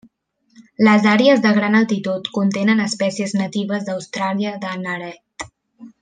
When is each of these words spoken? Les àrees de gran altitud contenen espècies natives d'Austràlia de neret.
Les 0.87 1.03
àrees 1.11 1.41
de 1.43 1.49
gran 1.57 1.77
altitud 1.81 2.31
contenen 2.39 2.81
espècies 2.87 3.35
natives 3.41 3.85
d'Austràlia 3.91 4.55
de 4.65 4.73
neret. 4.87 5.47